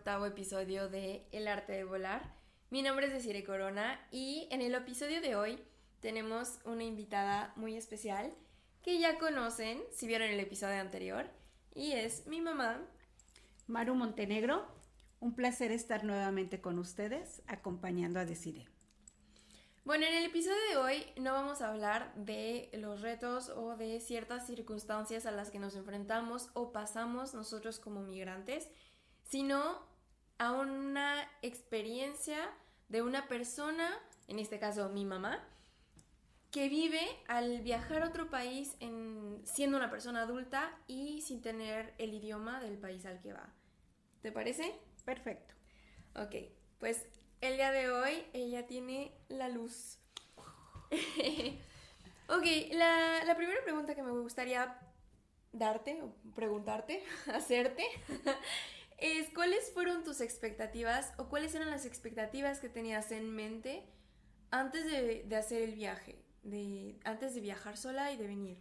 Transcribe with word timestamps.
octavo 0.00 0.24
episodio 0.24 0.88
de 0.88 1.26
El 1.30 1.46
arte 1.46 1.74
de 1.74 1.84
volar. 1.84 2.34
Mi 2.70 2.80
nombre 2.80 3.06
es 3.06 3.12
Desiree 3.12 3.44
Corona 3.44 4.00
y 4.10 4.48
en 4.50 4.62
el 4.62 4.74
episodio 4.74 5.20
de 5.20 5.36
hoy 5.36 5.62
tenemos 6.00 6.58
una 6.64 6.84
invitada 6.84 7.52
muy 7.56 7.76
especial 7.76 8.32
que 8.82 8.98
ya 8.98 9.18
conocen 9.18 9.82
si 9.92 10.06
vieron 10.06 10.30
el 10.30 10.40
episodio 10.40 10.80
anterior 10.80 11.28
y 11.74 11.92
es 11.92 12.26
mi 12.26 12.40
mamá. 12.40 12.80
Maru 13.66 13.94
Montenegro, 13.94 14.66
un 15.20 15.34
placer 15.34 15.70
estar 15.70 16.02
nuevamente 16.02 16.62
con 16.62 16.78
ustedes 16.78 17.42
acompañando 17.46 18.20
a 18.20 18.24
Desiree. 18.24 18.68
Bueno, 19.84 20.06
en 20.06 20.14
el 20.14 20.24
episodio 20.24 20.56
de 20.70 20.76
hoy 20.78 21.06
no 21.20 21.34
vamos 21.34 21.60
a 21.60 21.68
hablar 21.68 22.14
de 22.14 22.70
los 22.72 23.02
retos 23.02 23.50
o 23.50 23.76
de 23.76 24.00
ciertas 24.00 24.46
circunstancias 24.46 25.26
a 25.26 25.30
las 25.30 25.50
que 25.50 25.58
nos 25.58 25.76
enfrentamos 25.76 26.48
o 26.54 26.72
pasamos 26.72 27.34
nosotros 27.34 27.78
como 27.78 28.00
migrantes, 28.00 28.70
sino 29.24 29.89
a 30.40 30.52
una 30.52 31.30
experiencia 31.42 32.50
de 32.88 33.02
una 33.02 33.28
persona, 33.28 33.90
en 34.26 34.38
este 34.38 34.58
caso 34.58 34.88
mi 34.88 35.04
mamá, 35.04 35.46
que 36.50 36.70
vive 36.70 37.06
al 37.28 37.60
viajar 37.60 38.02
a 38.02 38.08
otro 38.08 38.30
país 38.30 38.74
en, 38.80 39.42
siendo 39.44 39.76
una 39.76 39.90
persona 39.90 40.22
adulta 40.22 40.74
y 40.86 41.20
sin 41.20 41.42
tener 41.42 41.92
el 41.98 42.14
idioma 42.14 42.58
del 42.58 42.78
país 42.78 43.04
al 43.04 43.20
que 43.20 43.34
va. 43.34 43.52
¿Te 44.22 44.32
parece? 44.32 44.74
Perfecto. 45.04 45.54
Ok, 46.16 46.34
pues 46.78 47.04
el 47.42 47.56
día 47.56 47.70
de 47.70 47.90
hoy 47.90 48.24
ella 48.32 48.66
tiene 48.66 49.12
la 49.28 49.50
luz. 49.50 49.98
ok, 52.28 52.46
la, 52.72 53.24
la, 53.26 53.36
primera 53.36 53.62
pregunta 53.62 53.94
que 53.94 54.02
me 54.02 54.10
gustaría 54.10 54.74
darte 55.52 56.00
o 56.00 56.14
preguntarte, 56.34 57.04
hacerte, 57.34 57.84
es 59.00 59.30
cuáles 59.30 59.70
fueron 59.72 60.04
tus 60.04 60.20
expectativas 60.20 61.12
o 61.16 61.28
cuáles 61.28 61.54
eran 61.54 61.70
las 61.70 61.86
expectativas 61.86 62.60
que 62.60 62.68
tenías 62.68 63.12
en 63.12 63.34
mente 63.34 63.84
antes 64.50 64.84
de, 64.84 65.36
hacer 65.36 65.62
el 65.62 65.74
viaje, 65.74 66.22
de, 66.42 66.98
antes 67.04 67.34
de 67.34 67.40
viajar 67.40 67.76
sola 67.76 68.12
y 68.12 68.16
de 68.16 68.26
venir. 68.26 68.58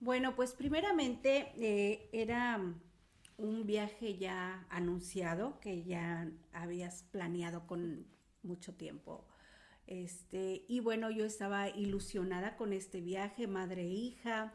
Bueno, 0.00 0.36
pues 0.36 0.52
primeramente 0.52 1.52
eh, 1.56 2.08
era 2.12 2.60
un 3.38 3.66
viaje 3.66 4.18
ya 4.18 4.66
anunciado 4.68 5.58
que 5.60 5.84
ya 5.84 6.30
habías 6.52 7.04
planeado 7.04 7.66
con 7.66 8.06
mucho 8.42 8.74
tiempo. 8.74 9.26
Este, 9.86 10.66
y 10.68 10.80
bueno, 10.80 11.10
yo 11.10 11.24
estaba 11.24 11.70
ilusionada 11.70 12.56
con 12.56 12.72
este 12.72 13.00
viaje, 13.00 13.46
madre 13.46 13.82
e 13.82 13.88
hija, 13.88 14.52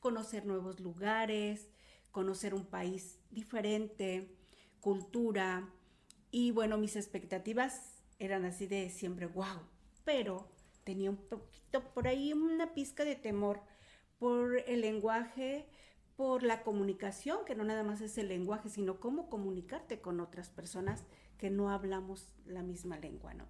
conocer 0.00 0.46
nuevos 0.46 0.78
lugares, 0.80 1.68
conocer 2.16 2.54
un 2.54 2.64
país 2.64 3.18
diferente, 3.30 4.34
cultura. 4.80 5.68
Y 6.30 6.50
bueno, 6.50 6.78
mis 6.78 6.96
expectativas 6.96 8.02
eran 8.18 8.46
así 8.46 8.66
de 8.66 8.88
siempre, 8.88 9.26
wow, 9.26 9.60
pero 10.02 10.48
tenía 10.82 11.10
un 11.10 11.18
poquito 11.18 11.92
por 11.92 12.08
ahí 12.08 12.32
una 12.32 12.72
pizca 12.72 13.04
de 13.04 13.16
temor 13.16 13.60
por 14.18 14.60
el 14.66 14.80
lenguaje, 14.80 15.68
por 16.16 16.42
la 16.42 16.62
comunicación, 16.62 17.44
que 17.44 17.54
no 17.54 17.64
nada 17.64 17.82
más 17.82 18.00
es 18.00 18.16
el 18.16 18.28
lenguaje, 18.28 18.70
sino 18.70 18.98
cómo 18.98 19.28
comunicarte 19.28 20.00
con 20.00 20.18
otras 20.20 20.48
personas 20.48 21.04
que 21.36 21.50
no 21.50 21.68
hablamos 21.68 22.32
la 22.46 22.62
misma 22.62 22.98
lengua, 22.98 23.34
¿no? 23.34 23.46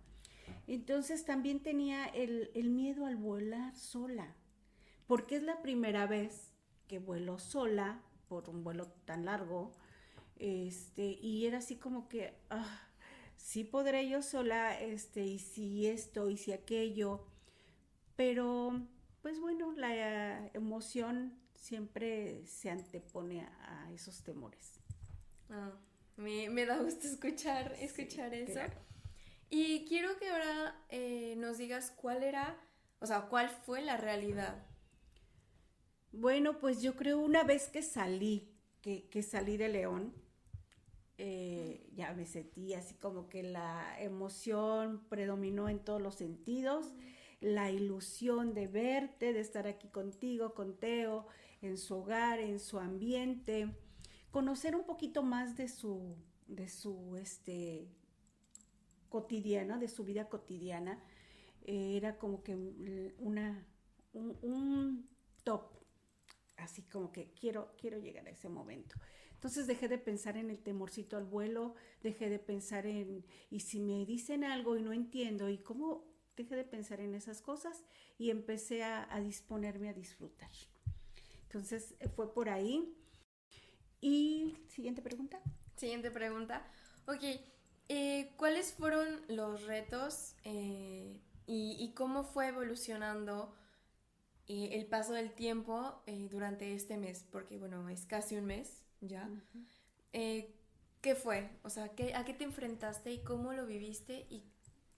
Entonces 0.67 1.25
también 1.25 1.63
tenía 1.63 2.07
el, 2.07 2.51
el 2.57 2.71
miedo 2.71 3.07
al 3.07 3.15
volar 3.15 3.77
sola, 3.77 4.35
porque 5.07 5.37
es 5.37 5.45
la 5.45 5.63
primera 5.63 6.09
vez 6.09 6.53
que 6.89 6.99
vuelo 6.99 7.39
sola 7.39 8.03
por 8.29 8.49
un 8.51 8.65
vuelo 8.65 8.87
tan 9.05 9.25
largo, 9.25 9.73
este, 10.39 11.19
y 11.21 11.47
era 11.47 11.59
así 11.59 11.77
como 11.77 12.09
que, 12.09 12.35
ah, 12.51 12.81
sí 13.37 13.65
podré 13.65 14.09
yo 14.09 14.23
sola, 14.23 14.79
este, 14.81 15.25
y 15.25 15.39
si 15.39 15.87
esto, 15.87 16.29
y 16.31 16.37
si 16.37 16.53
aquello, 16.53 17.27
pero 18.17 18.81
pues 19.23 19.41
bueno, 19.41 19.73
la 19.73 20.47
emoción 20.55 21.37
siempre 21.55 22.47
se 22.47 22.71
antepone 22.71 23.41
a, 23.41 23.91
esos 23.93 24.23
temores. 24.23 24.79
Ah, 25.51 25.73
me, 26.17 26.67
da 26.67 26.79
gusto 26.79 27.07
escuchar, 27.07 27.75
escuchar 27.81 28.35
eso. 28.35 28.61
Y 29.51 29.85
quiero 29.87 30.19
que 30.19 30.29
ahora 30.29 30.77
eh, 30.91 31.35
nos 31.39 31.59
digas 31.59 31.93
cuál 31.97 32.23
era, 32.23 32.57
o 33.01 33.07
sea, 33.07 33.23
cuál 33.23 33.49
fue 33.49 33.81
la 33.83 33.97
realidad. 33.97 34.65
Bueno, 36.19 36.59
pues 36.59 36.81
yo 36.81 36.97
creo 36.97 37.19
una 37.19 37.45
vez 37.45 37.69
que 37.69 37.83
salí, 37.83 38.49
que, 38.81 39.09
que 39.09 39.23
salí 39.23 39.57
de 39.57 39.69
León, 39.69 40.15
eh, 41.19 41.91
ya 41.95 42.13
me 42.15 42.27
sentí 42.27 42.75
así 42.75 42.95
como 42.95 43.29
que 43.29 43.43
la 43.43 43.97
emoción 44.01 45.05
predominó 45.09 45.69
en 45.69 45.79
todos 45.79 46.01
los 46.01 46.15
sentidos 46.15 46.95
la 47.41 47.71
ilusión 47.71 48.55
de 48.55 48.67
verte, 48.67 49.33
de 49.33 49.41
estar 49.41 49.67
aquí 49.67 49.89
contigo, 49.89 50.55
con 50.55 50.79
Teo, 50.79 51.27
en 51.61 51.77
su 51.77 51.97
hogar, 51.97 52.41
en 52.41 52.61
su 52.61 52.79
ambiente, 52.79 53.75
conocer 54.31 54.75
un 54.75 54.85
poquito 54.85 55.23
más 55.23 55.57
de 55.57 55.69
su, 55.69 56.17
de 56.47 56.69
su 56.69 57.17
este, 57.17 57.89
cotidiana, 59.11 59.79
de 59.79 59.89
su 59.89 60.05
vida 60.05 60.29
cotidiana. 60.29 60.99
Eh, 61.67 61.97
era 61.97 62.17
como 62.19 62.43
que 62.43 62.57
una, 63.19 63.67
un, 64.13 65.09
top, 65.45 65.77
así 66.57 66.83
como 66.83 67.13
que 67.13 67.31
quiero, 67.33 67.75
quiero 67.81 67.99
llegar 67.99 68.27
a 68.27 68.31
ese 68.31 68.49
momento. 68.49 68.97
Entonces 69.33 69.67
dejé 69.67 69.89
de 69.89 69.99
pensar 69.99 70.37
en 70.37 70.51
el 70.51 70.59
temorcito 70.59 71.17
al 71.17 71.25
vuelo, 71.25 71.75
dejé 72.03 72.31
de 72.31 72.39
pensar 72.39 72.87
en, 72.87 73.25
y 73.51 73.61
si 73.61 73.81
me 73.81 74.07
dicen 74.07 74.45
algo 74.45 74.77
y 74.77 74.83
no 74.83 74.93
entiendo, 74.93 75.49
y 75.51 75.59
cómo 75.59 76.05
dejé 76.37 76.57
de 76.57 76.65
pensar 76.65 77.01
en 77.01 77.15
esas 77.15 77.41
cosas 77.43 77.83
y 78.19 78.31
empecé 78.31 78.83
a, 78.85 79.09
disponerme 79.21 79.89
a 79.89 79.93
disfrutar. 79.95 80.51
Entonces 81.45 81.95
eh, 82.01 82.09
fue 82.09 82.33
por 82.33 82.49
ahí. 82.49 82.97
Y 84.01 84.57
siguiente 84.69 85.03
pregunta. 85.03 85.41
Siguiente 85.77 86.11
pregunta. 86.11 86.67
Ok, 87.07 87.23
eh, 87.89 88.33
¿cuáles 88.37 88.73
fueron 88.73 89.23
los 89.29 89.65
retos 89.65 90.35
eh, 90.45 91.21
y, 91.47 91.93
cómo 91.95 92.25
fue 92.25 92.49
evolucionando 92.49 93.55
el 94.49 94.87
paso 94.87 95.13
del 95.13 95.33
tiempo 95.33 96.03
durante 96.31 96.75
este 96.75 96.97
mes? 96.97 97.25
Porque 97.31 97.59
bueno, 97.59 97.89
es 97.89 98.07
casi 98.07 98.37
un 98.37 98.47
mes 98.47 98.83
ya. 99.01 99.29
¿Qué 100.13 101.15
fue? 101.15 101.51
O 101.63 101.71
sea, 101.71 101.85
¿a 101.85 102.25
qué 102.25 102.35
te 102.35 102.45
enfrentaste 102.45 103.13
y 103.13 103.19
cómo 103.19 103.53
lo 103.53 103.67
viviste 103.67 104.27
y 104.31 104.43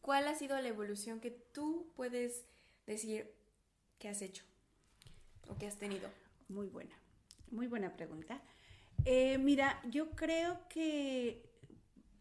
¿Cuál 0.09 0.27
ha 0.27 0.35
sido 0.35 0.59
la 0.59 0.69
evolución 0.69 1.21
que 1.21 1.31
tú 1.31 1.93
puedes 1.95 2.47
decir 2.87 3.31
que 3.99 4.09
has 4.09 4.23
hecho 4.23 4.43
o 5.51 5.59
que 5.59 5.67
has 5.67 5.77
tenido? 5.77 6.09
Muy 6.49 6.69
buena, 6.69 6.95
muy 7.51 7.67
buena 7.67 7.95
pregunta. 7.95 8.41
Eh, 9.05 9.37
mira, 9.37 9.83
yo 9.91 10.13
creo 10.13 10.67
que 10.71 11.51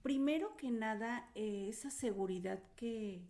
primero 0.01 0.57
que 0.57 0.69
nada 0.69 1.31
eh, 1.33 1.67
esa 1.69 1.89
seguridad 1.89 2.59
que, 2.75 3.21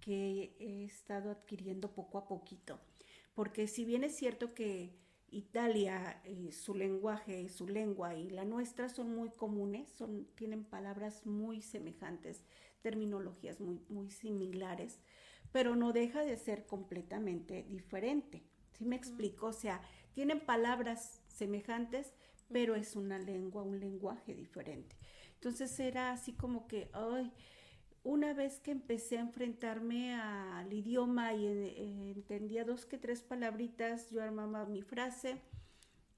que 0.00 0.54
he 0.60 0.84
estado 0.84 1.32
adquiriendo 1.32 1.92
poco 1.92 2.18
a 2.18 2.28
poquito, 2.28 2.78
porque 3.34 3.66
si 3.66 3.84
bien 3.84 4.04
es 4.04 4.16
cierto 4.16 4.54
que 4.54 4.96
Italia, 5.28 6.20
eh, 6.24 6.52
su 6.52 6.74
lenguaje, 6.74 7.48
su 7.48 7.66
lengua 7.66 8.14
y 8.14 8.30
la 8.30 8.44
nuestra 8.44 8.88
son 8.88 9.14
muy 9.14 9.30
comunes, 9.30 9.90
son, 9.90 10.26
tienen 10.36 10.64
palabras 10.64 11.26
muy 11.26 11.60
semejantes 11.60 12.44
terminologías 12.84 13.60
muy, 13.60 13.80
muy 13.88 14.10
similares, 14.10 15.00
pero 15.52 15.74
no 15.74 15.94
deja 15.94 16.20
de 16.20 16.36
ser 16.36 16.66
completamente 16.66 17.62
diferente. 17.62 18.44
¿Sí 18.76 18.84
me 18.84 18.94
explico? 18.94 19.46
O 19.46 19.52
sea, 19.54 19.80
tienen 20.12 20.40
palabras 20.40 21.22
semejantes, 21.26 22.12
pero 22.52 22.74
es 22.74 22.94
una 22.94 23.18
lengua, 23.18 23.62
un 23.62 23.80
lenguaje 23.80 24.34
diferente. 24.34 24.96
Entonces 25.32 25.80
era 25.80 26.12
así 26.12 26.34
como 26.34 26.66
que, 26.66 26.90
ay, 26.92 27.32
una 28.04 28.32
vez 28.32 28.60
que 28.60 28.70
empecé 28.70 29.18
a 29.18 29.22
enfrentarme 29.22 30.14
al 30.14 30.72
idioma 30.72 31.34
y 31.34 31.46
eh, 31.46 32.12
entendía 32.14 32.64
dos 32.64 32.86
que 32.86 32.98
tres 32.98 33.22
palabritas, 33.22 34.10
yo 34.10 34.22
armaba 34.22 34.66
mi 34.66 34.82
frase 34.82 35.40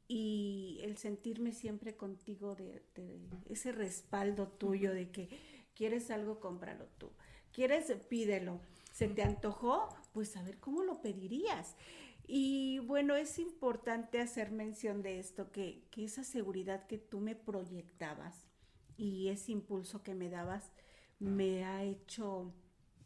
y 0.09 0.81
el 0.83 0.99
sentirme 0.99 1.53
siempre 1.53 1.97
contigo 1.97 2.55
de, 2.55 2.83
de 2.95 3.19
ese 3.49 3.73
respaldo 3.73 4.49
tuyo 4.49 4.93
de 4.93 5.11
que 5.11 5.29
¿Quieres 5.77 6.11
algo? 6.11 6.41
Cómpralo 6.41 6.87
tú. 6.97 7.11
¿Quieres? 7.53 7.93
Pídelo. 8.09 8.61
¿Se 8.93 9.09
te 9.09 9.23
antojó? 9.23 9.91
Pues 10.13 10.35
a 10.39 10.43
ver 10.43 10.59
cómo 10.59 10.83
lo 10.83 11.03
pedirías. 11.03 11.77
Y 12.27 12.79
bueno, 12.79 13.15
es 13.15 13.39
importante 13.39 14.19
hacer 14.19 14.51
mención 14.51 15.03
de 15.03 15.19
esto, 15.19 15.53
que, 15.53 15.87
esa 15.95 16.25
seguridad 16.25 16.87
que 16.87 16.97
tú 16.97 17.21
me 17.21 17.37
proyectabas 17.37 18.47
y 18.97 19.29
ese 19.29 19.53
impulso 19.53 20.03
que 20.03 20.15
me 20.15 20.31
dabas 20.31 20.73
me 21.19 21.65
ha 21.65 21.83
hecho 21.83 22.53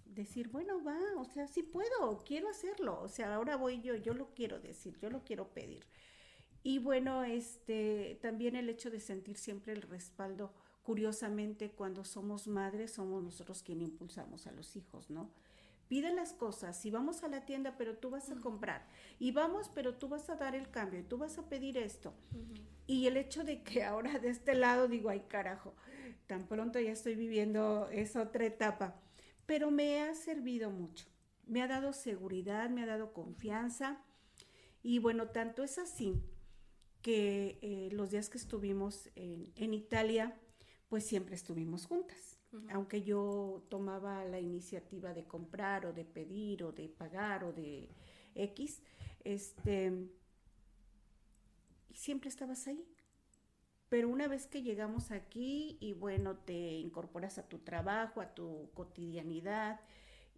decir, 0.04 0.48
bueno, 0.48 0.82
va, 0.82 0.98
o 1.18 1.24
sea, 1.24 1.46
sí 1.46 1.62
puedo, 1.62 2.18
quiero 2.24 2.48
hacerlo, 2.48 3.00
o 3.00 3.08
sea, 3.08 3.34
ahora 3.34 3.56
voy 3.56 3.80
yo, 3.80 3.94
yo 3.96 4.14
lo 4.14 4.34
quiero 4.34 4.60
decir, 4.60 4.98
yo 5.00 5.10
lo 5.10 5.24
quiero 5.24 5.48
pedir. 5.52 5.86
Y 6.62 6.78
bueno, 6.78 7.24
este, 7.24 8.18
también 8.20 8.56
el 8.56 8.68
hecho 8.68 8.90
de 8.90 9.00
sentir 9.00 9.36
siempre 9.38 9.72
el 9.72 9.82
respaldo 9.82 10.52
curiosamente 10.82 11.70
cuando 11.70 12.04
somos 12.04 12.46
madres 12.46 12.92
somos 12.92 13.22
nosotros 13.22 13.62
quienes 13.62 13.88
impulsamos 13.90 14.46
a 14.46 14.52
los 14.52 14.76
hijos, 14.76 15.10
¿no? 15.10 15.30
Pide 15.90 16.14
las 16.14 16.32
cosas, 16.32 16.86
y 16.86 16.92
vamos 16.92 17.24
a 17.24 17.28
la 17.28 17.44
tienda, 17.44 17.74
pero 17.76 17.96
tú 17.96 18.10
vas 18.10 18.30
a 18.30 18.36
comprar, 18.36 18.86
y 19.18 19.32
vamos, 19.32 19.68
pero 19.74 19.96
tú 19.96 20.06
vas 20.06 20.30
a 20.30 20.36
dar 20.36 20.54
el 20.54 20.70
cambio, 20.70 21.00
y 21.00 21.02
tú 21.02 21.18
vas 21.18 21.36
a 21.36 21.48
pedir 21.48 21.76
esto. 21.76 22.14
Y 22.86 23.08
el 23.08 23.16
hecho 23.16 23.42
de 23.42 23.64
que 23.64 23.82
ahora 23.82 24.20
de 24.20 24.28
este 24.28 24.54
lado 24.54 24.86
digo, 24.86 25.10
ay 25.10 25.24
carajo, 25.26 25.74
tan 26.28 26.46
pronto 26.46 26.78
ya 26.78 26.92
estoy 26.92 27.16
viviendo 27.16 27.88
esa 27.90 28.22
otra 28.22 28.46
etapa, 28.46 29.02
pero 29.46 29.72
me 29.72 30.00
ha 30.02 30.14
servido 30.14 30.70
mucho, 30.70 31.06
me 31.44 31.60
ha 31.60 31.66
dado 31.66 31.92
seguridad, 31.92 32.70
me 32.70 32.84
ha 32.84 32.86
dado 32.86 33.12
confianza, 33.12 34.00
y 34.84 35.00
bueno, 35.00 35.30
tanto 35.30 35.64
es 35.64 35.76
así 35.78 36.22
que 37.02 37.58
eh, 37.62 37.88
los 37.90 38.12
días 38.12 38.30
que 38.30 38.38
estuvimos 38.38 39.08
en, 39.16 39.52
en 39.56 39.74
Italia, 39.74 40.38
pues 40.88 41.04
siempre 41.04 41.34
estuvimos 41.34 41.86
juntas. 41.86 42.39
Aunque 42.72 43.02
yo 43.02 43.64
tomaba 43.68 44.24
la 44.24 44.40
iniciativa 44.40 45.14
de 45.14 45.24
comprar 45.24 45.86
o 45.86 45.92
de 45.92 46.04
pedir 46.04 46.64
o 46.64 46.72
de 46.72 46.88
pagar 46.88 47.44
o 47.44 47.52
de 47.52 47.88
X, 48.34 48.82
este, 49.22 50.08
siempre 51.94 52.28
estabas 52.28 52.66
ahí. 52.66 52.84
Pero 53.88 54.08
una 54.08 54.28
vez 54.28 54.46
que 54.46 54.62
llegamos 54.62 55.10
aquí 55.10 55.76
y 55.80 55.92
bueno, 55.92 56.38
te 56.38 56.74
incorporas 56.78 57.38
a 57.38 57.48
tu 57.48 57.58
trabajo, 57.58 58.20
a 58.20 58.34
tu 58.34 58.70
cotidianidad, 58.74 59.80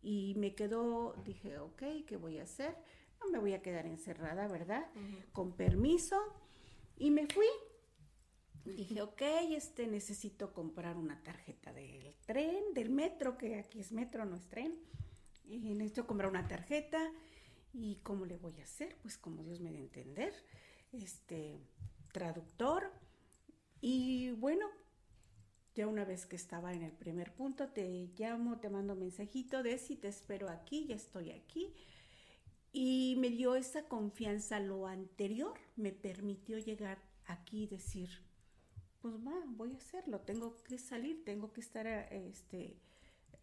y 0.03 0.35
me 0.37 0.55
quedó, 0.55 1.15
dije, 1.25 1.59
ok, 1.59 1.83
¿qué 2.07 2.17
voy 2.17 2.39
a 2.39 2.43
hacer? 2.43 2.77
No 3.21 3.31
me 3.31 3.39
voy 3.39 3.53
a 3.53 3.63
quedar 3.63 3.87
encerrada, 3.87 4.49
¿verdad? 4.49 4.87
Con 5.33 5.53
permiso. 5.53 6.19
Y 6.99 7.11
me 7.11 7.27
fui 7.27 7.47
Dije, 8.65 9.03
ok, 9.03 9.23
este, 9.51 9.87
necesito 9.87 10.53
comprar 10.53 10.97
una 10.97 11.23
tarjeta 11.23 11.73
del 11.73 12.15
tren, 12.27 12.75
del 12.75 12.91
metro, 12.91 13.37
que 13.37 13.59
aquí 13.59 13.81
es 13.81 13.93
metro, 13.93 14.25
no 14.25 14.37
es 14.37 14.49
tren. 14.49 14.79
Y 15.45 15.75
necesito 15.75 16.07
comprar 16.07 16.31
una 16.31 16.47
tarjeta. 16.47 17.13
¿Y 17.73 17.97
cómo 18.03 18.25
le 18.25 18.37
voy 18.37 18.61
a 18.61 18.65
hacer? 18.65 18.97
Pues 19.03 19.19
como 19.19 19.43
Dios 19.43 19.61
me 19.61 19.73
dé 19.73 19.79
entender. 19.79 20.33
Este, 20.93 21.59
traductor. 22.13 22.93
Y 23.81 24.31
bueno, 24.33 24.67
ya 25.75 25.87
una 25.89 26.05
vez 26.05 26.27
que 26.27 26.37
estaba 26.37 26.73
en 26.73 26.83
el 26.83 26.93
primer 26.93 27.35
punto, 27.35 27.69
te 27.69 28.11
llamo, 28.17 28.61
te 28.61 28.69
mando 28.69 28.95
mensajito 28.95 29.63
de 29.63 29.79
si 29.79 29.97
te 29.97 30.09
espero 30.09 30.49
aquí, 30.51 30.87
ya 30.87 30.95
estoy 30.95 31.31
aquí. 31.31 31.75
Y 32.73 33.17
me 33.19 33.31
dio 33.31 33.57
esa 33.57 33.89
confianza. 33.89 34.61
Lo 34.61 34.87
anterior 34.87 35.59
me 35.77 35.93
permitió 35.93 36.59
llegar 36.59 37.03
aquí 37.27 37.65
y 37.65 37.67
decir, 37.67 38.11
pues 39.03 39.17
va, 39.17 39.35
voy 39.49 39.75
a 39.75 39.79
hacerlo, 39.79 40.21
tengo 40.21 40.63
que 40.63 40.79
salir, 40.79 41.25
tengo 41.25 41.53
que 41.53 41.61
estar 41.61 41.87
este, 41.89 42.79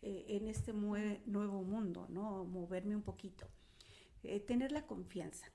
eh, 0.02 0.26
en 0.30 0.48
este 0.48 0.72
nuevo 0.72 1.64
mundo, 1.64 2.08
¿no? 2.10 2.46
Moverme 2.46 2.96
un 2.96 3.02
poquito, 3.02 3.46
eh, 4.24 4.40
tener 4.40 4.72
la 4.72 4.88
confianza. 4.88 5.52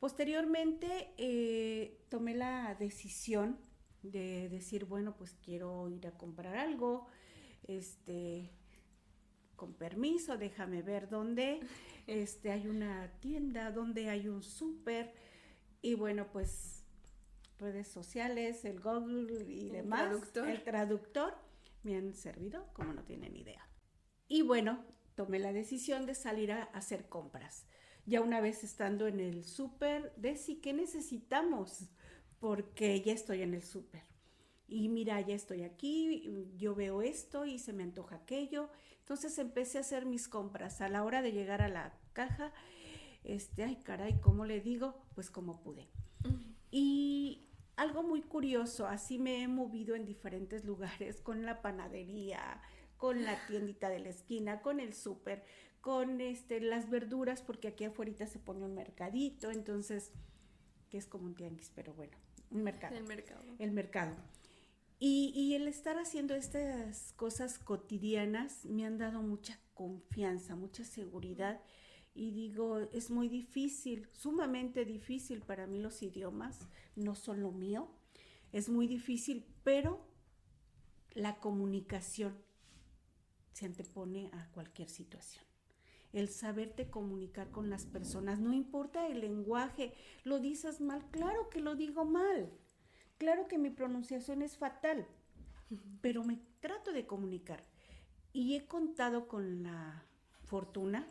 Posteriormente 0.00 1.12
eh, 1.18 2.00
tomé 2.08 2.34
la 2.34 2.74
decisión 2.76 3.58
de 4.02 4.48
decir, 4.48 4.86
bueno, 4.86 5.14
pues 5.14 5.36
quiero 5.44 5.90
ir 5.90 6.06
a 6.06 6.16
comprar 6.16 6.56
algo, 6.56 7.06
este, 7.64 8.50
con 9.54 9.74
permiso, 9.74 10.38
déjame 10.38 10.80
ver 10.80 11.10
dónde, 11.10 11.60
este, 12.06 12.52
hay 12.52 12.66
una 12.68 13.12
tienda, 13.20 13.70
dónde 13.70 14.08
hay 14.08 14.28
un 14.28 14.42
súper, 14.42 15.12
y 15.82 15.92
bueno, 15.92 16.26
pues 16.32 16.79
redes 17.60 17.88
sociales, 17.88 18.64
el 18.64 18.80
Google 18.80 19.44
y 19.44 19.68
demás, 19.70 20.12
el 20.34 20.64
traductor, 20.64 21.34
me 21.82 21.96
han 21.96 22.14
servido 22.14 22.66
como 22.72 22.92
no 22.92 23.04
tienen 23.04 23.36
idea. 23.36 23.66
Y 24.28 24.42
bueno, 24.42 24.84
tomé 25.14 25.38
la 25.38 25.52
decisión 25.52 26.06
de 26.06 26.14
salir 26.14 26.52
a 26.52 26.62
hacer 26.62 27.08
compras. 27.08 27.66
Ya 28.06 28.20
una 28.20 28.40
vez 28.40 28.64
estando 28.64 29.06
en 29.06 29.20
el 29.20 29.44
súper, 29.44 30.12
sí 30.36 30.56
¿qué 30.60 30.72
necesitamos? 30.72 31.90
Porque 32.38 33.02
ya 33.02 33.12
estoy 33.12 33.42
en 33.42 33.54
el 33.54 33.62
súper. 33.62 34.02
Y 34.66 34.88
mira, 34.88 35.20
ya 35.20 35.34
estoy 35.34 35.62
aquí, 35.62 36.48
yo 36.56 36.74
veo 36.74 37.02
esto 37.02 37.44
y 37.44 37.58
se 37.58 37.72
me 37.72 37.82
antoja 37.82 38.16
aquello. 38.16 38.70
Entonces 39.00 39.36
empecé 39.38 39.78
a 39.78 39.82
hacer 39.82 40.06
mis 40.06 40.28
compras. 40.28 40.80
A 40.80 40.88
la 40.88 41.02
hora 41.02 41.22
de 41.22 41.32
llegar 41.32 41.60
a 41.60 41.68
la 41.68 41.98
caja, 42.12 42.52
este, 43.24 43.64
ay 43.64 43.76
caray, 43.82 44.20
¿cómo 44.20 44.46
le 44.46 44.60
digo? 44.60 45.02
Pues 45.14 45.30
como 45.30 45.60
pude. 45.60 45.88
Y 46.70 47.49
algo 47.76 48.02
muy 48.02 48.22
curioso, 48.22 48.86
así 48.86 49.18
me 49.18 49.42
he 49.42 49.48
movido 49.48 49.94
en 49.94 50.04
diferentes 50.04 50.64
lugares, 50.64 51.20
con 51.20 51.44
la 51.44 51.62
panadería, 51.62 52.60
con 52.96 53.24
la 53.24 53.36
tiendita 53.46 53.88
de 53.88 54.00
la 54.00 54.10
esquina, 54.10 54.60
con 54.60 54.80
el 54.80 54.92
súper, 54.92 55.44
con 55.80 56.20
este, 56.20 56.60
las 56.60 56.90
verduras, 56.90 57.42
porque 57.42 57.68
aquí 57.68 57.84
afuera 57.84 58.26
se 58.26 58.38
pone 58.38 58.64
un 58.64 58.74
mercadito, 58.74 59.50
entonces, 59.50 60.12
que 60.90 60.98
es 60.98 61.06
como 61.06 61.24
un 61.24 61.34
tianguis, 61.34 61.72
pero 61.74 61.94
bueno, 61.94 62.16
un 62.50 62.62
mercado. 62.62 62.96
El 62.96 63.04
mercado. 63.04 63.42
El 63.58 63.72
mercado. 63.72 64.16
Y, 64.98 65.32
y, 65.34 65.54
el 65.54 65.66
estar 65.66 65.96
haciendo 65.96 66.34
estas 66.34 67.14
cosas 67.14 67.58
cotidianas 67.58 68.66
me 68.66 68.84
han 68.84 68.98
dado 68.98 69.22
mucha 69.22 69.58
confianza, 69.72 70.56
mucha 70.56 70.84
seguridad. 70.84 71.62
Y 72.14 72.32
digo, 72.32 72.78
es 72.92 73.10
muy 73.10 73.28
difícil, 73.28 74.08
sumamente 74.12 74.84
difícil 74.84 75.42
para 75.42 75.66
mí 75.66 75.78
los 75.78 76.02
idiomas 76.02 76.68
no 76.96 77.14
son 77.14 77.40
lo 77.40 77.52
mío, 77.52 77.88
es 78.52 78.68
muy 78.68 78.86
difícil, 78.86 79.46
pero 79.62 80.04
la 81.14 81.38
comunicación 81.38 82.36
se 83.52 83.66
antepone 83.66 84.30
a 84.32 84.50
cualquier 84.52 84.88
situación. 84.88 85.44
El 86.12 86.28
saberte 86.28 86.90
comunicar 86.90 87.52
con 87.52 87.70
las 87.70 87.86
personas, 87.86 88.40
no 88.40 88.52
importa 88.52 89.06
el 89.06 89.20
lenguaje, 89.20 89.94
lo 90.24 90.40
dices 90.40 90.80
mal, 90.80 91.08
claro 91.12 91.48
que 91.50 91.60
lo 91.60 91.76
digo 91.76 92.04
mal, 92.04 92.50
claro 93.18 93.46
que 93.46 93.58
mi 93.58 93.70
pronunciación 93.70 94.42
es 94.42 94.56
fatal, 94.56 95.06
pero 96.00 96.24
me 96.24 96.40
trato 96.58 96.92
de 96.92 97.06
comunicar. 97.06 97.64
Y 98.32 98.56
he 98.56 98.66
contado 98.66 99.28
con 99.28 99.62
la 99.62 100.04
fortuna 100.44 101.06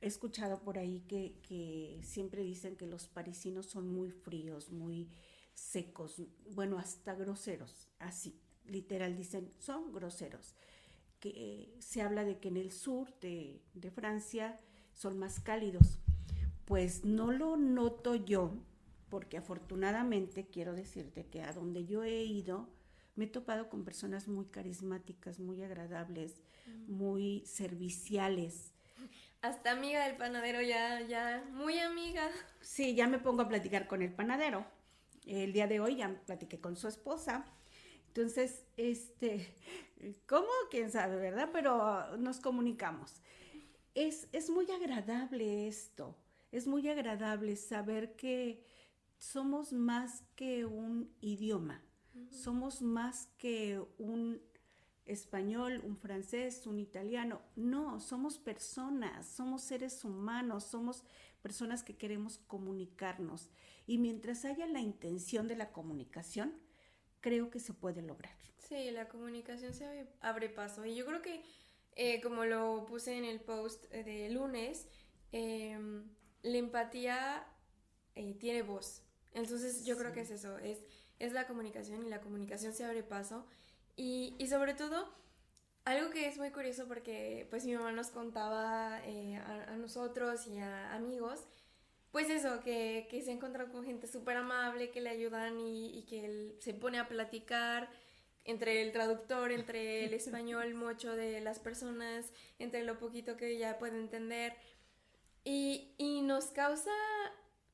he 0.00 0.06
escuchado 0.06 0.60
por 0.60 0.78
ahí 0.78 1.00
que, 1.08 1.98
siempre 2.02 2.42
dicen 2.42 2.76
que 2.76 2.86
los 2.86 3.08
parisinos 3.08 3.66
son 3.66 3.88
muy 3.88 4.10
fríos, 4.10 4.70
muy 4.70 5.08
secos, 5.54 6.22
bueno, 6.50 6.78
hasta 6.78 7.14
groseros, 7.14 7.88
así, 7.98 8.38
literal 8.66 9.16
dicen, 9.16 9.50
son 9.58 9.92
groseros. 9.92 10.54
Que 11.20 11.30
eh, 11.34 11.76
se 11.78 12.02
habla 12.02 12.24
de 12.24 12.38
que 12.38 12.48
en 12.48 12.58
el 12.58 12.70
sur 12.70 13.18
de, 13.20 13.62
de 13.72 13.90
Francia 13.90 14.60
son 14.92 15.18
más 15.18 15.40
cálidos. 15.40 15.98
Pues 16.66 17.04
no 17.04 17.32
lo 17.32 17.56
noto 17.56 18.14
yo, 18.14 18.52
porque 19.08 19.38
afortunadamente 19.38 20.46
quiero 20.46 20.74
decirte 20.74 21.26
que 21.26 21.42
a 21.42 21.52
donde 21.52 21.86
yo 21.86 22.04
he 22.04 22.24
ido, 22.24 22.68
me 23.16 23.24
he 23.24 23.28
topado 23.28 23.70
con 23.70 23.84
personas 23.84 24.28
muy 24.28 24.46
carismáticas, 24.46 25.38
muy 25.40 25.62
agradables, 25.62 26.42
mm. 26.66 26.92
muy 26.92 27.42
serviciales 27.46 28.73
hasta 29.44 29.72
amiga 29.72 30.06
del 30.06 30.16
panadero, 30.16 30.62
ya, 30.62 31.02
ya, 31.02 31.44
muy 31.52 31.78
amiga. 31.78 32.30
Sí, 32.62 32.94
ya 32.94 33.06
me 33.06 33.18
pongo 33.18 33.42
a 33.42 33.48
platicar 33.48 33.86
con 33.86 34.00
el 34.00 34.10
panadero. 34.10 34.64
El 35.26 35.52
día 35.52 35.66
de 35.66 35.80
hoy 35.80 35.96
ya 35.96 36.18
platiqué 36.24 36.60
con 36.60 36.76
su 36.76 36.88
esposa. 36.88 37.44
Entonces, 38.06 38.64
este, 38.78 39.54
¿cómo? 40.26 40.48
Quién 40.70 40.90
sabe, 40.90 41.16
¿verdad? 41.16 41.50
Pero 41.52 42.16
nos 42.16 42.40
comunicamos. 42.40 43.20
Es, 43.94 44.28
es 44.32 44.48
muy 44.48 44.70
agradable 44.70 45.68
esto. 45.68 46.16
Es 46.50 46.66
muy 46.66 46.88
agradable 46.88 47.54
saber 47.56 48.16
que 48.16 48.64
somos 49.18 49.74
más 49.74 50.24
que 50.36 50.64
un 50.64 51.14
idioma. 51.20 51.82
Somos 52.30 52.80
más 52.80 53.28
que 53.36 53.82
un 53.98 54.40
español, 55.06 55.80
un 55.84 55.96
francés, 55.96 56.66
un 56.66 56.78
italiano. 56.78 57.42
No, 57.56 58.00
somos 58.00 58.38
personas, 58.38 59.26
somos 59.26 59.62
seres 59.62 60.04
humanos, 60.04 60.64
somos 60.64 61.04
personas 61.42 61.82
que 61.82 61.96
queremos 61.96 62.38
comunicarnos. 62.38 63.50
Y 63.86 63.98
mientras 63.98 64.44
haya 64.44 64.66
la 64.66 64.80
intención 64.80 65.46
de 65.46 65.56
la 65.56 65.72
comunicación, 65.72 66.54
creo 67.20 67.50
que 67.50 67.60
se 67.60 67.74
puede 67.74 68.02
lograr. 68.02 68.34
Sí, 68.58 68.90
la 68.90 69.08
comunicación 69.08 69.74
se 69.74 70.08
abre 70.20 70.48
paso. 70.48 70.84
Y 70.86 70.94
yo 70.94 71.04
creo 71.04 71.20
que, 71.20 71.42
eh, 71.96 72.20
como 72.22 72.44
lo 72.44 72.86
puse 72.86 73.16
en 73.16 73.24
el 73.24 73.40
post 73.40 73.90
de 73.90 74.30
lunes, 74.30 74.88
em, 75.32 76.04
la 76.42 76.58
empatía 76.58 77.46
eh, 78.14 78.34
tiene 78.34 78.62
voz. 78.62 79.02
Entonces 79.32 79.84
yo 79.84 79.98
creo 79.98 80.12
que 80.12 80.20
es 80.20 80.30
eso, 80.30 80.56
es, 80.58 80.82
es 81.18 81.32
la 81.32 81.46
comunicación 81.46 82.04
y 82.04 82.08
la 82.08 82.20
comunicación 82.20 82.72
se 82.72 82.84
abre 82.84 83.02
paso. 83.02 83.46
Y, 83.96 84.34
y 84.38 84.46
sobre 84.48 84.74
todo, 84.74 85.08
algo 85.84 86.10
que 86.10 86.26
es 86.26 86.38
muy 86.38 86.50
curioso 86.50 86.86
porque 86.88 87.46
pues 87.50 87.64
mi 87.66 87.74
mamá 87.74 87.92
nos 87.92 88.08
contaba 88.08 89.00
eh, 89.04 89.36
a, 89.36 89.76
nosotros 89.76 90.46
y 90.46 90.58
a 90.58 90.94
amigos, 90.94 91.44
pues 92.10 92.30
eso, 92.30 92.60
que, 92.60 93.06
que 93.10 93.22
se 93.22 93.32
encontrado 93.32 93.70
con 93.70 93.84
gente 93.84 94.06
súper 94.06 94.36
amable, 94.36 94.90
que 94.90 95.00
le 95.00 95.10
ayudan 95.10 95.60
y, 95.60 95.98
y, 95.98 96.02
que 96.04 96.24
él 96.24 96.56
se 96.60 96.72
pone 96.74 96.98
a 96.98 97.08
platicar 97.08 97.90
entre 98.44 98.82
el 98.82 98.92
traductor, 98.92 99.52
entre 99.52 100.04
el 100.04 100.14
español 100.14 100.74
mucho 100.74 101.14
de 101.16 101.40
las 101.40 101.58
personas, 101.58 102.32
entre 102.58 102.84
lo 102.84 102.98
poquito 102.98 103.36
que 103.36 103.48
ella 103.48 103.78
puede 103.78 103.98
entender. 103.98 104.54
Y, 105.44 105.94
y 105.98 106.22
nos 106.22 106.46
causa 106.46 106.92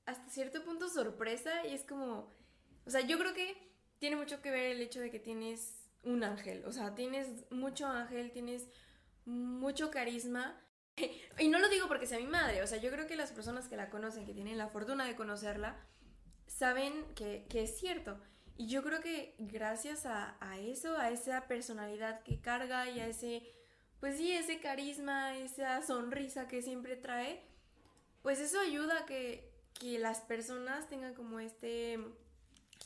hasta 0.06 0.28
cierto 0.30 0.64
punto 0.64 0.88
sorpresa 0.88 1.66
y 1.66 1.74
es 1.74 1.84
como, 1.84 2.32
o 2.86 2.90
sea, 2.90 3.02
yo 3.02 3.18
creo 3.18 3.34
que 3.34 3.56
tiene 3.98 4.16
mucho 4.16 4.42
que 4.42 4.50
ver 4.50 4.72
el 4.72 4.80
hecho 4.80 5.00
de 5.00 5.10
que 5.10 5.20
tienes 5.20 5.79
un 6.02 6.24
ángel, 6.24 6.64
o 6.64 6.72
sea, 6.72 6.94
tienes 6.94 7.50
mucho 7.50 7.86
ángel, 7.86 8.32
tienes 8.32 8.68
mucho 9.24 9.90
carisma. 9.90 10.60
Y 11.38 11.48
no 11.48 11.58
lo 11.58 11.68
digo 11.70 11.88
porque 11.88 12.06
sea 12.06 12.18
mi 12.18 12.26
madre, 12.26 12.62
o 12.62 12.66
sea, 12.66 12.78
yo 12.78 12.90
creo 12.90 13.06
que 13.06 13.16
las 13.16 13.32
personas 13.32 13.68
que 13.68 13.76
la 13.76 13.88
conocen, 13.88 14.26
que 14.26 14.34
tienen 14.34 14.58
la 14.58 14.68
fortuna 14.68 15.06
de 15.06 15.16
conocerla, 15.16 15.76
saben 16.46 16.92
que, 17.14 17.46
que 17.48 17.62
es 17.62 17.78
cierto. 17.78 18.20
Y 18.60 18.66
yo 18.66 18.82
creo 18.82 19.00
que 19.00 19.34
gracias 19.38 20.04
a, 20.04 20.36
eso, 20.58 20.98
a 20.98 21.08
esa 21.08 21.48
personalidad 21.48 22.22
que 22.22 22.42
carga 22.42 22.90
y 22.90 23.00
a 23.00 23.06
ese, 23.06 23.42
pues 24.00 24.18
sí, 24.18 24.32
ese 24.32 24.60
carisma, 24.60 25.34
esa 25.38 25.80
sonrisa 25.80 26.46
que 26.46 26.60
siempre 26.60 26.96
trae, 26.96 27.42
pues 28.20 28.38
eso 28.38 28.60
ayuda 28.60 28.98
a 28.98 29.06
que, 29.06 29.50
que 29.72 29.98
las 29.98 30.20
personas 30.20 30.90
tengan 30.90 31.14
como 31.14 31.40
este 31.40 32.00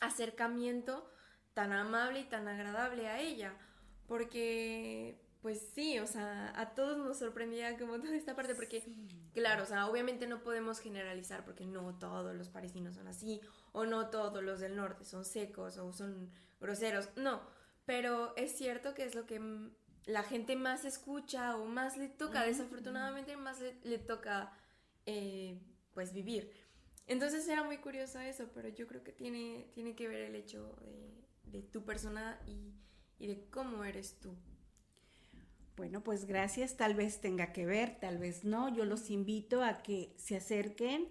acercamiento 0.00 1.10
tan 1.54 1.72
amable 1.72 2.20
y 2.20 2.24
tan 2.24 2.46
agradable 2.48 3.08
a 3.08 3.20
ella. 3.20 3.54
Porque, 4.06 5.18
pues 5.40 5.66
sí, 5.74 5.98
o 5.98 6.06
sea, 6.06 6.52
a 6.60 6.74
todos 6.74 6.98
nos 6.98 7.18
sorprendía 7.18 7.78
como 7.78 7.98
toda 7.98 8.14
esta 8.14 8.36
parte, 8.36 8.54
porque, 8.54 8.84
claro, 9.32 9.62
o 9.62 9.66
sea, 9.66 9.86
obviamente 9.86 10.26
no 10.26 10.42
podemos 10.42 10.80
generalizar, 10.80 11.44
porque 11.44 11.64
no 11.64 11.94
todos 11.98 12.34
los 12.34 12.50
parisinos 12.50 12.96
son 12.96 13.08
así, 13.08 13.40
o 13.72 13.86
no 13.86 14.10
todos 14.10 14.42
los 14.42 14.60
del 14.60 14.76
norte 14.76 15.04
son 15.04 15.24
secos 15.24 15.78
o 15.78 15.92
son 15.92 16.30
groseros, 16.60 17.08
no, 17.16 17.40
pero 17.86 18.34
es 18.36 18.52
cierto 18.52 18.94
que 18.94 19.04
es 19.04 19.14
lo 19.14 19.26
que 19.26 19.40
la 20.06 20.22
gente 20.22 20.54
más 20.56 20.84
escucha 20.84 21.56
o 21.56 21.64
más 21.64 21.96
le 21.96 22.08
toca, 22.08 22.44
desafortunadamente 22.44 23.36
más 23.36 23.58
le, 23.60 23.98
toca, 23.98 24.52
eh, 25.06 25.58
pues, 25.94 26.12
vivir. 26.12 26.52
Entonces 27.06 27.46
era 27.48 27.62
muy 27.62 27.78
curioso 27.78 28.18
eso, 28.20 28.48
pero 28.54 28.68
yo 28.68 28.86
creo 28.86 29.02
que 29.02 29.12
tiene, 29.12 29.66
tiene 29.74 29.94
que 29.94 30.08
ver 30.08 30.22
el 30.22 30.34
hecho 30.34 30.74
de, 30.80 31.24
tu 31.72 31.84
persona 31.84 32.40
y, 32.46 32.74
y 33.18 33.26
de 33.26 33.44
cómo 33.50 33.84
eres 33.84 34.18
tú. 34.20 34.34
Bueno, 35.76 36.02
pues 36.02 36.26
gracias. 36.26 36.76
Tal 36.76 36.94
vez 36.94 37.20
tenga 37.20 37.52
que 37.52 37.66
ver, 37.66 37.98
tal 38.00 38.18
vez 38.18 38.44
no. 38.44 38.74
Yo 38.74 38.84
los 38.84 39.10
invito 39.10 39.62
a 39.62 39.82
que 39.82 40.14
se 40.16 40.36
acerquen, 40.36 41.08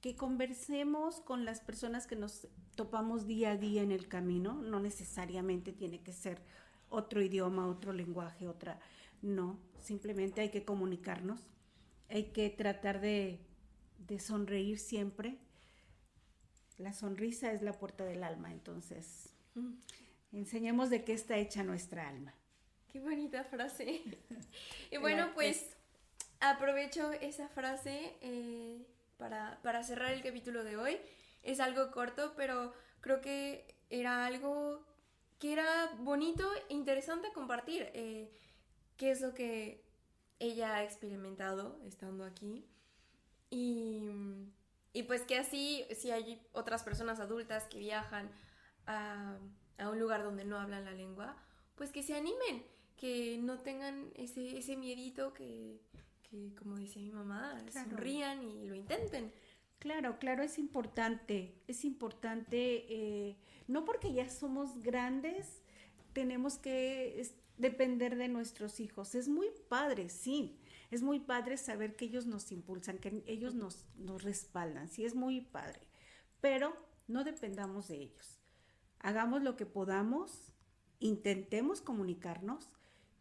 que 0.00 0.16
conversemos 0.16 1.20
con 1.20 1.44
las 1.44 1.60
personas 1.60 2.06
que 2.06 2.16
nos 2.16 2.48
topamos 2.74 3.26
día 3.26 3.52
a 3.52 3.56
día 3.56 3.82
en 3.82 3.92
el 3.92 4.08
camino. 4.08 4.54
No 4.54 4.80
necesariamente 4.80 5.72
tiene 5.72 6.02
que 6.02 6.12
ser 6.12 6.42
otro 6.88 7.22
idioma, 7.22 7.66
otro 7.66 7.92
lenguaje, 7.92 8.46
otra. 8.46 8.78
No, 9.22 9.58
simplemente 9.80 10.40
hay 10.40 10.50
que 10.50 10.64
comunicarnos. 10.64 11.40
Hay 12.08 12.32
que 12.32 12.48
tratar 12.50 13.00
de 13.00 13.40
de 13.98 14.18
sonreír 14.18 14.78
siempre. 14.78 15.38
La 16.78 16.92
sonrisa 16.92 17.52
es 17.52 17.62
la 17.62 17.72
puerta 17.72 18.04
del 18.04 18.22
alma, 18.22 18.52
entonces. 18.52 19.30
Enseñemos 20.32 20.90
de 20.90 21.04
qué 21.04 21.12
está 21.12 21.36
hecha 21.36 21.62
nuestra 21.62 22.08
alma. 22.08 22.34
Qué 22.92 23.00
bonita 23.00 23.44
frase. 23.44 24.02
y 24.90 24.96
bueno, 24.96 25.30
pues 25.34 25.76
aprovecho 26.40 27.12
esa 27.12 27.48
frase 27.48 28.16
eh, 28.20 28.86
para, 29.16 29.60
para 29.62 29.82
cerrar 29.82 30.12
el 30.12 30.22
capítulo 30.22 30.64
de 30.64 30.76
hoy. 30.76 30.98
Es 31.42 31.60
algo 31.60 31.90
corto, 31.90 32.34
pero 32.36 32.72
creo 33.00 33.20
que 33.20 33.74
era 33.90 34.26
algo 34.26 34.84
que 35.38 35.52
era 35.52 35.92
bonito 35.98 36.50
e 36.68 36.74
interesante 36.74 37.32
compartir. 37.32 37.90
Eh, 37.94 38.30
¿Qué 38.96 39.10
es 39.10 39.20
lo 39.20 39.34
que 39.34 39.84
ella 40.38 40.76
ha 40.76 40.84
experimentado 40.84 41.78
estando 41.84 42.24
aquí? 42.24 42.66
Y, 43.50 44.10
y 44.92 45.02
pues 45.04 45.22
que 45.22 45.38
así, 45.38 45.84
si 45.94 46.10
hay 46.10 46.40
otras 46.52 46.82
personas 46.82 47.20
adultas 47.20 47.64
que 47.64 47.78
viajan 47.78 48.30
a, 48.86 49.38
a, 49.78 49.90
un 49.90 49.98
lugar 49.98 50.22
donde 50.22 50.44
no 50.44 50.58
hablan 50.58 50.84
la 50.84 50.92
lengua, 50.92 51.36
pues 51.74 51.90
que 51.90 52.02
se 52.02 52.14
animen, 52.14 52.64
que 52.96 53.38
no 53.38 53.60
tengan 53.60 54.10
ese, 54.14 54.56
ese 54.56 54.76
miedito 54.76 55.32
que, 55.34 55.80
que, 56.22 56.54
como 56.54 56.76
decía 56.76 57.02
mi 57.02 57.12
mamá, 57.12 57.58
sonrían 57.70 58.42
y 58.42 58.66
lo 58.66 58.74
intenten. 58.74 59.32
Claro, 59.78 60.18
claro, 60.18 60.42
es 60.42 60.58
importante, 60.58 61.54
es 61.66 61.84
importante, 61.84 62.86
eh, 62.88 63.36
no 63.68 63.84
porque 63.84 64.12
ya 64.12 64.28
somos 64.28 64.82
grandes, 64.82 65.62
tenemos 66.12 66.58
que 66.58 67.22
depender 67.58 68.16
de 68.16 68.28
nuestros 68.28 68.80
hijos. 68.80 69.14
Es 69.14 69.28
muy 69.28 69.48
padre, 69.68 70.08
sí, 70.08 70.58
es 70.90 71.02
muy 71.02 71.20
padre 71.20 71.56
saber 71.56 71.94
que 71.94 72.06
ellos 72.06 72.26
nos 72.26 72.50
impulsan, 72.52 72.98
que 72.98 73.22
ellos 73.26 73.54
nos, 73.54 73.84
nos 73.96 74.22
respaldan, 74.22 74.88
sí 74.88 75.04
es 75.04 75.14
muy 75.14 75.42
padre, 75.42 75.80
pero 76.40 76.74
no 77.06 77.22
dependamos 77.22 77.88
de 77.88 77.96
ellos. 77.96 78.40
Hagamos 79.06 79.40
lo 79.44 79.54
que 79.54 79.66
podamos, 79.66 80.52
intentemos 80.98 81.80
comunicarnos 81.80 82.72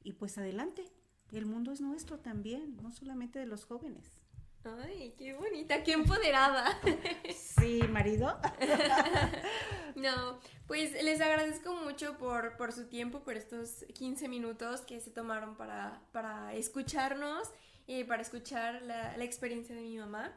y 0.04 0.14
pues 0.14 0.36
adelante. 0.40 0.92
El 1.32 1.46
mundo 1.46 1.72
es 1.72 1.80
nuestro 1.80 2.18
también, 2.18 2.76
no 2.82 2.92
solamente 2.92 3.38
de 3.38 3.46
los 3.46 3.66
jóvenes. 3.66 4.20
Ay, 4.64 5.14
qué 5.16 5.36
bonita, 5.36 5.84
qué 5.84 5.94
empoderada. 5.94 6.66
Sí, 7.36 7.82
marido. 7.88 8.36
No, 9.96 10.40
pues 10.66 10.92
les 11.04 11.22
agradezco 11.22 11.76
mucho 11.76 12.18
por, 12.18 12.58
por 12.58 12.72
su 12.72 12.88
tiempo, 12.88 13.20
por 13.24 13.38
estos 13.38 13.86
15 13.94 14.28
minutos 14.28 14.82
que 14.82 15.00
se 15.00 15.12
tomaron 15.12 15.56
para, 15.56 16.02
para 16.12 16.54
escucharnos 16.56 17.48
y 17.86 18.06
para 18.06 18.24
escuchar 18.24 18.82
la, 18.82 19.16
la 19.16 19.24
experiencia 19.24 19.76
de 19.76 19.84
mi 19.84 20.00
mamá. 20.00 20.36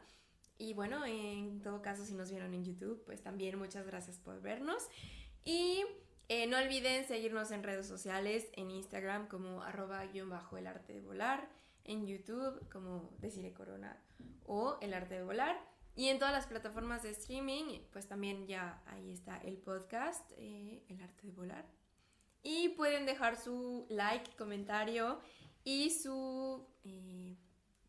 Y 0.59 0.73
bueno, 0.73 1.05
en 1.05 1.61
todo 1.61 1.81
caso, 1.81 2.05
si 2.05 2.13
nos 2.13 2.29
vieron 2.29 2.53
en 2.53 2.63
YouTube, 2.63 3.03
pues 3.05 3.23
también 3.23 3.57
muchas 3.57 3.87
gracias 3.87 4.19
por 4.19 4.41
vernos. 4.41 4.87
Y 5.45 5.83
eh, 6.27 6.45
no 6.47 6.57
olviden 6.57 7.07
seguirnos 7.07 7.51
en 7.51 7.63
redes 7.63 7.87
sociales, 7.87 8.47
en 8.53 8.69
Instagram 8.71 9.27
como 9.27 9.63
arroba 9.63 10.05
guion 10.05 10.29
bajo 10.29 10.57
el 10.57 10.67
arte 10.67 10.93
de 10.93 11.01
volar, 11.01 11.49
en 11.85 12.05
YouTube 12.05 12.69
como 12.69 13.09
Deciré 13.19 13.53
Corona 13.53 13.97
o 14.45 14.77
El 14.81 14.93
Arte 14.93 15.15
de 15.15 15.23
Volar. 15.23 15.59
Y 15.95 16.07
en 16.07 16.19
todas 16.19 16.33
las 16.33 16.47
plataformas 16.47 17.03
de 17.03 17.09
streaming, 17.09 17.79
pues 17.91 18.07
también 18.07 18.47
ya 18.47 18.81
ahí 18.85 19.11
está 19.11 19.37
el 19.37 19.57
podcast, 19.57 20.31
eh, 20.37 20.83
El 20.87 21.01
Arte 21.01 21.27
de 21.27 21.33
Volar. 21.33 21.65
Y 22.43 22.69
pueden 22.69 23.05
dejar 23.05 23.35
su 23.35 23.85
like, 23.89 24.35
comentario 24.37 25.19
y 25.63 25.89
su, 25.89 26.65
eh, 26.83 27.35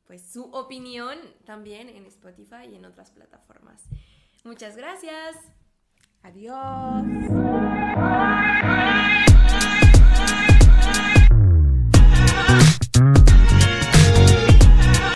pues 0.06 0.32
su 0.32 0.44
opinión 0.44 1.18
también 1.44 1.88
en 1.88 2.06
Spotify 2.06 2.66
y 2.70 2.74
en 2.74 2.84
otras 2.84 3.10
plataformas. 3.10 3.84
Muchas 4.44 4.76
gracias. 4.76 5.36
Adiós. 6.22 7.06